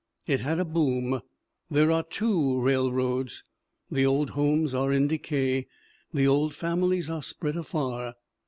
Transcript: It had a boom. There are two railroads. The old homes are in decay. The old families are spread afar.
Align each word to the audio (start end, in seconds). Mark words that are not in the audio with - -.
It 0.25 0.41
had 0.41 0.59
a 0.59 0.65
boom. 0.65 1.21
There 1.69 1.91
are 1.91 2.01
two 2.01 2.59
railroads. 2.59 3.43
The 3.91 4.03
old 4.03 4.31
homes 4.31 4.73
are 4.73 4.91
in 4.91 5.05
decay. 5.05 5.67
The 6.11 6.25
old 6.27 6.55
families 6.55 7.07
are 7.11 7.21
spread 7.21 7.55
afar. 7.55 8.15